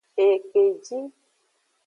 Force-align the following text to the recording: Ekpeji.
Ekpeji. 0.27 0.99